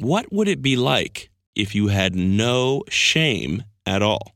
[0.00, 4.32] What would it be like if you had no shame at all?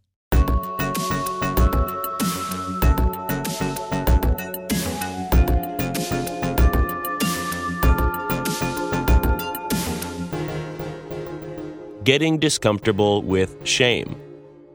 [12.02, 14.20] Getting discomfortable with shame,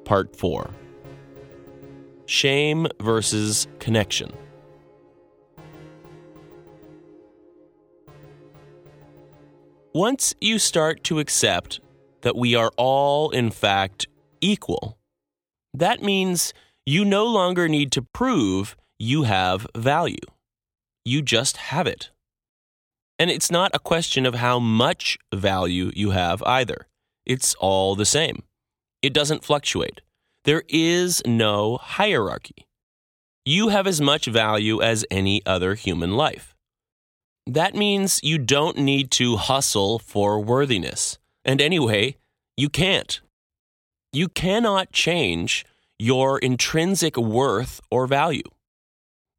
[0.06, 0.70] Part 4.
[2.28, 4.32] Shame versus connection.
[9.98, 11.80] Once you start to accept
[12.22, 14.06] that we are all, in fact,
[14.42, 15.00] equal,
[15.74, 16.54] that means
[16.86, 20.28] you no longer need to prove you have value.
[21.04, 22.12] You just have it.
[23.18, 26.86] And it's not a question of how much value you have either.
[27.26, 28.44] It's all the same.
[29.02, 30.02] It doesn't fluctuate.
[30.44, 32.68] There is no hierarchy.
[33.46, 36.54] You have as much value as any other human life.
[37.48, 41.18] That means you don't need to hustle for worthiness.
[41.46, 42.18] And anyway,
[42.58, 43.22] you can't.
[44.12, 45.66] You cannot change
[45.98, 48.44] your intrinsic worth or value.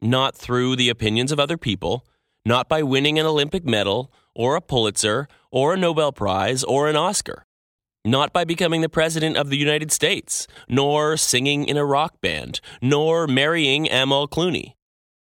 [0.00, 2.06] Not through the opinions of other people,
[2.46, 6.96] not by winning an Olympic medal or a Pulitzer or a Nobel Prize or an
[6.96, 7.44] Oscar.
[8.06, 12.62] Not by becoming the President of the United States, nor singing in a rock band,
[12.80, 14.76] nor marrying Amal Clooney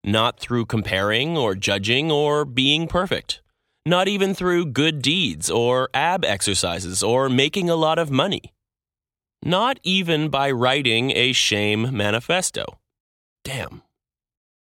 [0.04, 3.42] not through comparing or judging or being perfect,
[3.86, 8.54] not even through good deeds or ab exercises or making a lot of money,
[9.44, 12.80] not even by writing a shame manifesto.
[13.44, 13.82] Damn.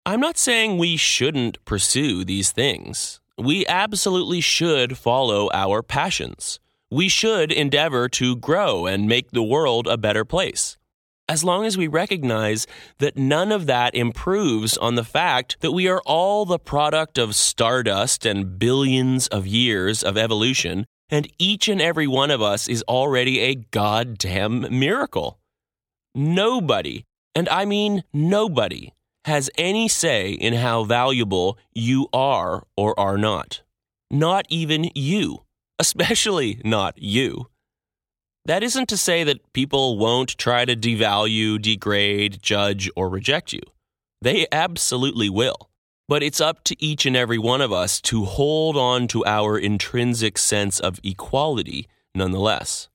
[0.05, 3.21] I'm not saying we shouldn't pursue these things.
[3.37, 6.59] We absolutely should follow our passions.
[6.91, 10.77] We should endeavor to grow and make the world a better place
[11.27, 12.67] as long as we recognize
[12.99, 17.35] that none of that improves on the fact that we are all the product of
[17.35, 22.83] stardust and billions of years of evolution, and each and every one of us is
[22.87, 25.39] already a goddamn miracle.
[26.15, 28.91] Nobody, and I mean nobody,
[29.25, 33.61] has any say in how valuable you are or are not.
[34.11, 35.43] Not even you,
[35.79, 37.47] especially not you.
[38.45, 43.61] That isn't to say that people won't try to devalue, degrade, judge, or reject you.
[44.21, 45.69] They absolutely will.
[46.09, 49.57] But it's up to each and every one of us to hold on to our
[49.57, 52.89] intrinsic sense of equality nonetheless.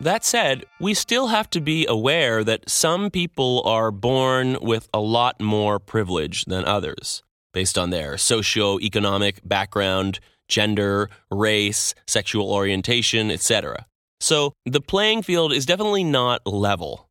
[0.00, 5.00] That said, we still have to be aware that some people are born with a
[5.00, 7.22] lot more privilege than others,
[7.54, 13.86] based on their socio-economic background, gender, race, sexual orientation, etc.
[14.20, 17.08] So the playing field is definitely not level.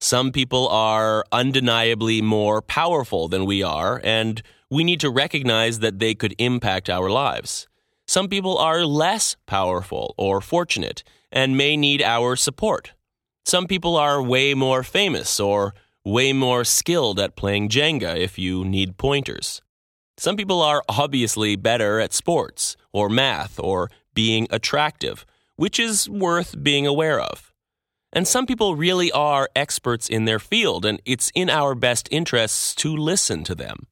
[0.00, 5.98] Some people are undeniably more powerful than we are, and we need to recognize that
[5.98, 7.66] they could impact our lives.
[8.06, 11.02] Some people are less powerful or fortunate
[11.32, 12.92] and may need our support.
[13.44, 15.74] Some people are way more famous or
[16.04, 19.60] way more skilled at playing Jenga if you need pointers.
[20.18, 25.24] Some people are obviously better at sports or math or being attractive,
[25.54, 27.52] which is worth being aware of.
[28.12, 32.74] And some people really are experts in their field, and it's in our best interests
[32.76, 33.86] to listen to them.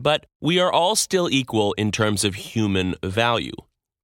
[0.00, 3.54] But we are all still equal in terms of human value.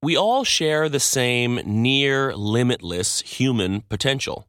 [0.00, 4.46] We all share the same near limitless human potential,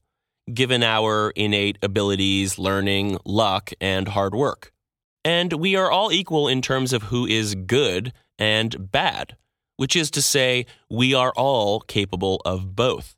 [0.54, 4.73] given our innate abilities, learning, luck, and hard work.
[5.26, 9.38] And we are all equal in terms of who is good and bad,
[9.78, 13.16] which is to say, we are all capable of both.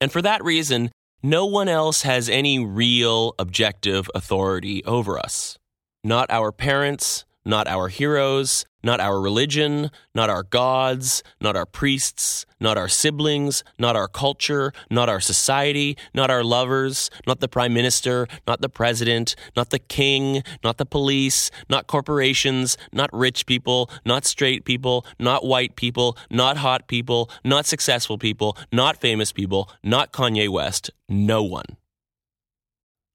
[0.00, 0.90] And for that reason,
[1.22, 5.58] no one else has any real objective authority over us.
[6.02, 12.44] Not our parents, not our heroes, not our religion, not our gods, not our priests,
[12.60, 17.72] not our siblings, not our culture, not our society, not our lovers, not the prime
[17.72, 23.90] minister, not the president, not the king, not the police, not corporations, not rich people,
[24.04, 29.70] not straight people, not white people, not hot people, not successful people, not famous people,
[29.82, 31.76] not Kanye West, no one.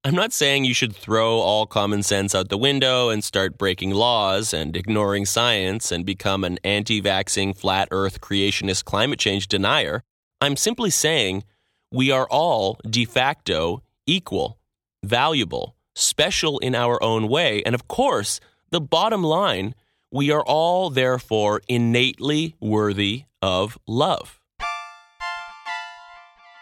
[0.06, 3.92] I'm not saying you should throw all common sense out the window and start breaking
[3.92, 10.04] laws and ignoring science and become an anti vaxxing, flat earth creationist climate change denier.
[10.40, 11.44] I'm simply saying
[11.92, 14.58] we are all de facto equal,
[15.04, 17.62] valuable, special in our own way.
[17.66, 19.76] And of course, the bottom line,
[20.12, 24.39] we are all therefore innately worthy of love.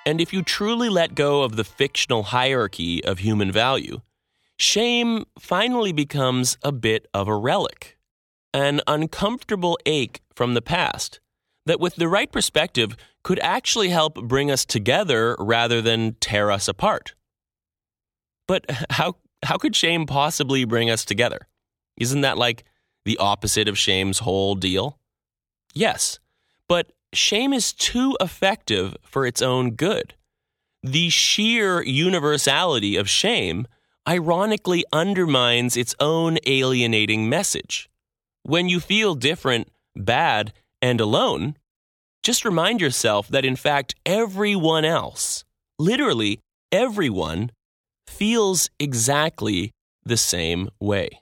[0.08, 4.00] And if you truly let go of the fictional hierarchy of human value,
[4.58, 7.98] shame finally becomes a bit of a relic,
[8.54, 11.20] an uncomfortable ache from the past
[11.66, 16.70] that with the right perspective could actually help bring us together rather than tear us
[16.70, 17.14] apart.
[18.48, 21.50] But how, how could shame possibly bring us together?
[22.00, 22.64] Isn't that like
[23.04, 25.00] the opposite of shame's whole deal?
[25.74, 26.20] Yes,
[26.70, 30.14] but shame is too effective for its own good.
[30.84, 33.68] The sheer universality of shame
[34.08, 37.90] ironically undermines its own alienating message.
[38.44, 41.58] When you feel different, bad, and alone,
[42.24, 45.44] just remind yourself that in fact everyone else,
[45.78, 46.40] literally
[46.72, 47.52] everyone,
[48.06, 49.72] feels exactly
[50.06, 51.22] the same way.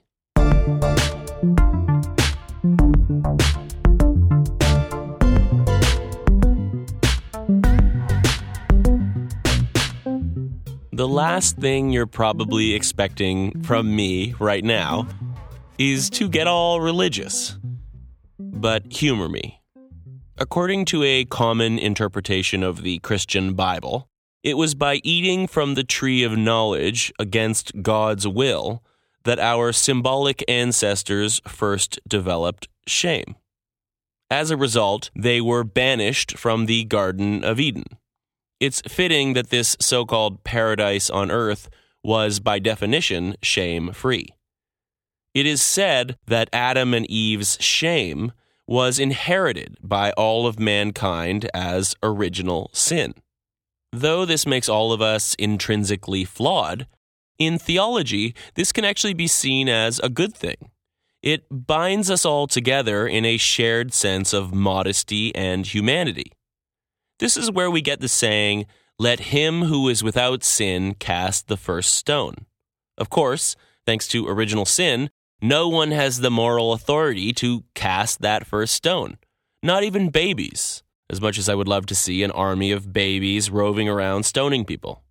[11.06, 15.06] The last thing you're probably expecting from me right now
[15.78, 17.56] is to get all religious.
[18.40, 19.62] But humor me.
[20.36, 24.08] According to a common interpretation of the Christian Bible,
[24.42, 28.82] it was by eating from the tree of knowledge against God's will
[29.22, 33.36] that our symbolic ancestors first developed shame.
[34.28, 37.84] As a result, they were banished from the Garden of Eden.
[38.58, 41.68] It's fitting that this so called paradise on earth
[42.02, 44.28] was, by definition, shame free.
[45.34, 48.32] It is said that Adam and Eve's shame
[48.66, 53.14] was inherited by all of mankind as original sin.
[53.92, 56.86] Though this makes all of us intrinsically flawed,
[57.38, 60.70] in theology, this can actually be seen as a good thing.
[61.22, 66.32] It binds us all together in a shared sense of modesty and humanity.
[67.18, 68.66] This is where we get the saying,
[68.98, 72.46] Let him who is without sin cast the first stone.
[72.98, 75.10] Of course, thanks to original sin,
[75.40, 79.16] no one has the moral authority to cast that first stone,
[79.62, 83.50] not even babies, as much as I would love to see an army of babies
[83.50, 85.02] roving around stoning people.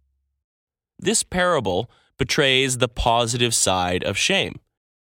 [1.00, 4.60] This parable betrays the positive side of shame.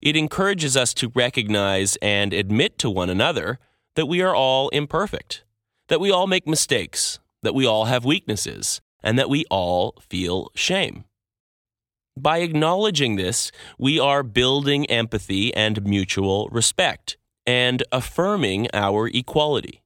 [0.01, 3.59] It encourages us to recognize and admit to one another
[3.95, 5.43] that we are all imperfect
[5.89, 10.49] that we all make mistakes, that we all have weaknesses, and that we all feel
[10.55, 11.03] shame.
[12.15, 19.81] By acknowledging this, we are building empathy and mutual respect and affirming our equality.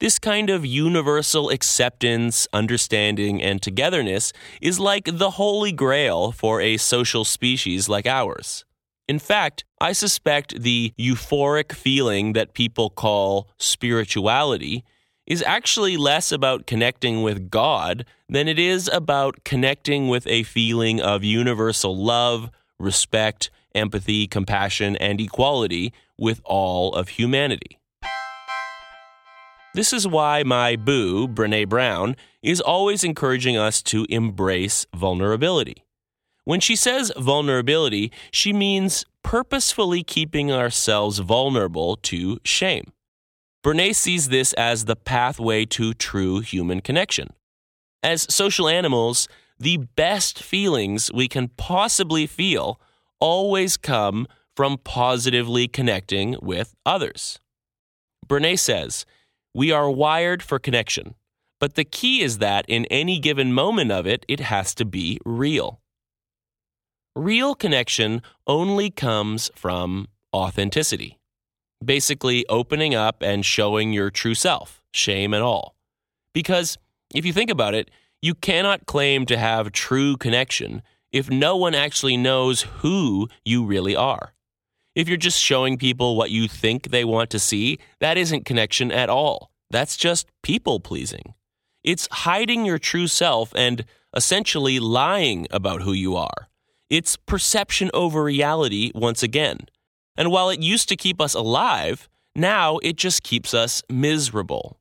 [0.00, 6.76] This kind of universal acceptance, understanding, and togetherness is like the holy grail for a
[6.78, 8.64] social species like ours.
[9.06, 14.84] In fact, I suspect the euphoric feeling that people call spirituality
[15.26, 21.00] is actually less about connecting with God than it is about connecting with a feeling
[21.00, 27.78] of universal love, respect, empathy, compassion, and equality with all of humanity.
[29.74, 35.84] This is why my boo, Brene Brown, is always encouraging us to embrace vulnerability.
[36.44, 42.92] When she says vulnerability, she means purposefully keeping ourselves vulnerable to shame.
[43.64, 47.32] Brene sees this as the pathway to true human connection.
[48.02, 49.26] As social animals,
[49.58, 52.78] the best feelings we can possibly feel
[53.20, 57.40] always come from positively connecting with others.
[58.26, 59.06] Brene says,
[59.54, 61.14] We are wired for connection,
[61.58, 65.18] but the key is that in any given moment of it, it has to be
[65.24, 65.80] real.
[67.16, 71.18] Real connection only comes from authenticity
[71.82, 75.74] basically opening up and showing your true self, shame and all.
[76.32, 76.76] Because
[77.14, 77.90] if you think about it,
[78.20, 83.94] you cannot claim to have true connection if no one actually knows who you really
[83.94, 84.34] are.
[84.94, 88.90] If you're just showing people what you think they want to see, that isn't connection
[88.90, 89.50] at all.
[89.70, 91.34] That's just people pleasing.
[91.82, 93.84] It's hiding your true self and
[94.16, 96.48] essentially lying about who you are.
[96.88, 99.66] It's perception over reality once again.
[100.16, 104.78] And while it used to keep us alive, now it just keeps us miserable.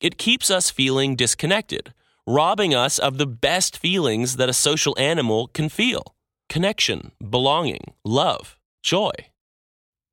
[0.00, 1.94] It keeps us feeling disconnected,
[2.26, 6.14] robbing us of the best feelings that a social animal can feel
[6.48, 9.12] connection, belonging, love, joy.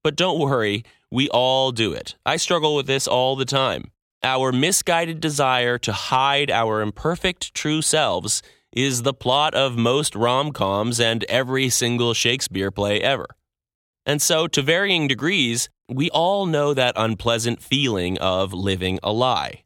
[0.04, 2.16] But don't worry, we all do it.
[2.26, 3.92] I struggle with this all the time.
[4.24, 10.52] Our misguided desire to hide our imperfect true selves is the plot of most rom
[10.52, 13.26] coms and every single Shakespeare play ever.
[14.10, 19.62] And so, to varying degrees, we all know that unpleasant feeling of living a lie.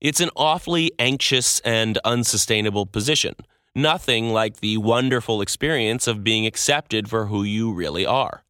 [0.00, 3.34] It's an awfully anxious and unsustainable position,
[3.74, 8.44] nothing like the wonderful experience of being accepted for who you really are.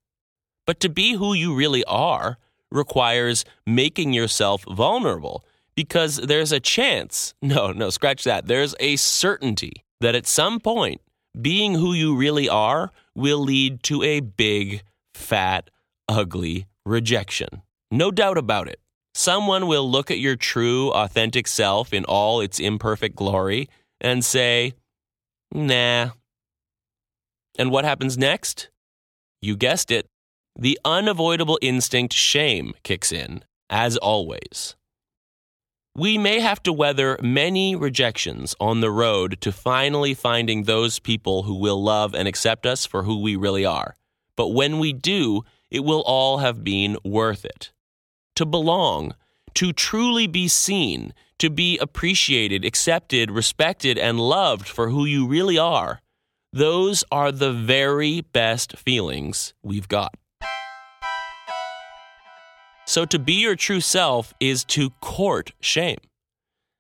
[0.67, 2.37] But to be who you really are
[2.71, 9.83] requires making yourself vulnerable because there's a chance, no, no, scratch that, there's a certainty
[10.03, 11.01] that at some point,
[11.41, 14.83] being who you really are will lead to a big,
[15.19, 15.71] fat,
[16.09, 17.63] ugly rejection.
[17.91, 18.81] No doubt about it.
[19.15, 23.69] Someone will look at your true, authentic self in all its imperfect glory
[24.01, 24.75] and say,
[25.53, 26.11] nah.
[27.59, 28.71] And what happens next?
[29.43, 30.07] You guessed it.
[30.57, 34.77] The unavoidable instinct shame kicks in, as always.
[35.97, 41.43] We may have to weather many rejections on the road to finally finding those people
[41.43, 43.97] who will love and accept us for who we really are.
[44.39, 47.73] But when we do, it will all have been worth it.
[48.37, 49.17] To belong,
[49.55, 55.59] to truly be seen, to be appreciated, accepted, respected, and loved for who you really
[55.59, 56.03] are,
[56.53, 60.15] those are the very best feelings we've got.
[62.87, 65.99] So, to be your true self is to court shame.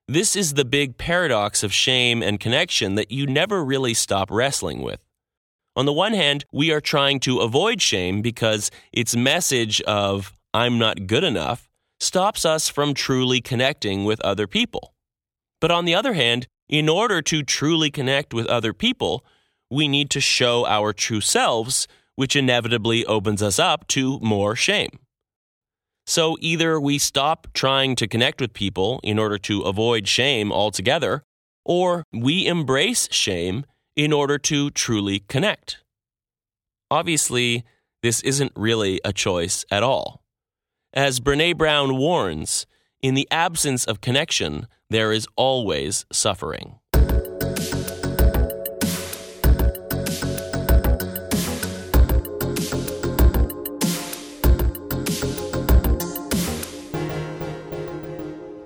[0.06, 4.80] This is the big paradox of shame and connection that you never really stop wrestling
[4.80, 5.00] with.
[5.78, 10.76] On the one hand, we are trying to avoid shame because its message of, I'm
[10.76, 11.70] not good enough,
[12.00, 14.92] stops us from truly connecting with other people.
[15.60, 19.24] But on the other hand, in order to truly connect with other people,
[19.70, 24.98] we need to show our true selves, which inevitably opens us up to more shame.
[26.08, 31.22] So either we stop trying to connect with people in order to avoid shame altogether,
[31.64, 33.64] or we embrace shame
[33.98, 35.78] in order to truly connect.
[36.88, 37.64] Obviously,
[38.00, 40.22] this isn't really a choice at all.
[40.94, 42.64] As Brene Brown warns,
[43.02, 46.76] in the absence of connection, there is always suffering.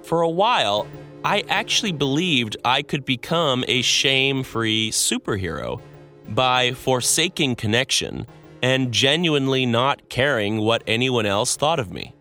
[0.04, 0.86] for a while,
[1.24, 5.80] I actually believed I could become a shame free superhero
[6.28, 8.26] by forsaking connection
[8.60, 12.12] and genuinely not caring what anyone else thought of me.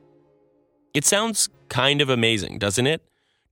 [0.93, 3.01] It sounds kind of amazing, doesn't it?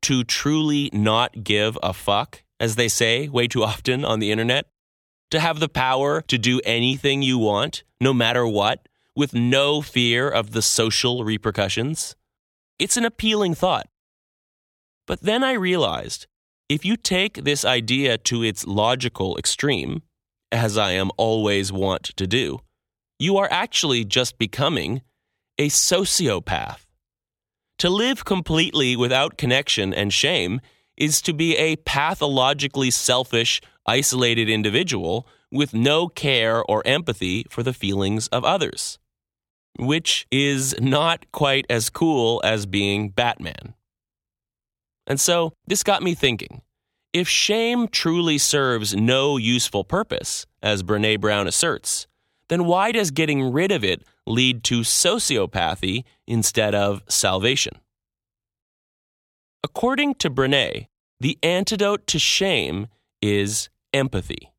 [0.03, 4.67] To truly not give a fuck, as they say way too often on the internet.
[5.31, 10.29] To have the power to do anything you want, no matter what, with no fear
[10.29, 12.15] of the social repercussions.
[12.77, 13.87] It's an appealing thought.
[15.09, 16.27] But then I realized
[16.69, 20.03] if you take this idea to its logical extreme,
[20.51, 22.59] as I am always wont to do,
[23.17, 25.01] you are actually just becoming
[25.57, 26.85] a sociopath.
[27.79, 30.61] To live completely without connection and shame
[30.95, 37.73] is to be a pathologically selfish, isolated individual with no care or empathy for the
[37.73, 38.99] feelings of others,
[39.79, 43.73] which is not quite as cool as being Batman.
[45.09, 46.61] And so this got me thinking
[47.11, 52.05] if shame truly serves no useful purpose, as Brene Brown asserts,
[52.49, 57.79] then why does getting rid of it lead to sociopathy instead of salvation?
[59.63, 60.87] According to Brene,
[61.19, 62.87] the antidote to shame
[63.21, 64.51] is empathy,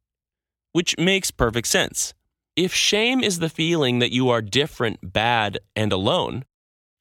[0.73, 2.15] which makes perfect sense.
[2.57, 6.45] If shame is the feeling that you are different, bad, and alone,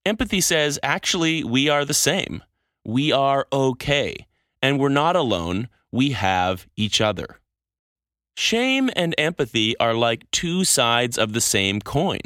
[0.05, 2.43] empathy says actually we are the same
[2.85, 4.27] we are okay,
[4.61, 7.39] and we're not alone, we have each other.
[8.35, 12.21] Shame and empathy are like two sides of the same coin.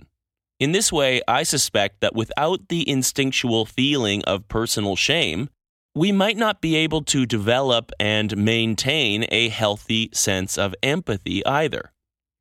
[0.60, 5.50] In this way, I suspect that without the instinctual feeling of personal shame,
[5.96, 11.92] we might not be able to develop and maintain a healthy sense of empathy either.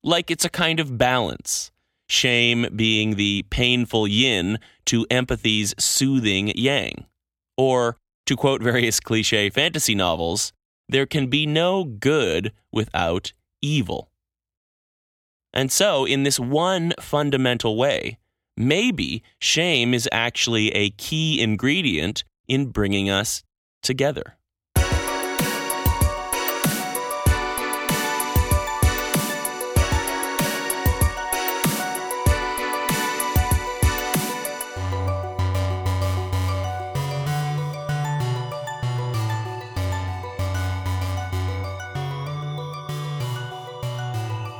[0.04, 1.70] Like it's a kind of balance,
[2.08, 7.06] shame being the painful yin to empathy's soothing yang.
[7.56, 7.98] Or
[8.32, 10.54] to quote various cliche fantasy novels,
[10.88, 14.10] there can be no good without evil.
[15.52, 18.18] And so, in this one fundamental way,
[18.56, 23.44] maybe shame is actually a key ingredient in bringing us
[23.82, 24.38] together.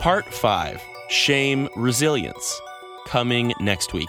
[0.02, 2.60] Part 5 Shame Resilience,
[3.06, 4.08] coming next week.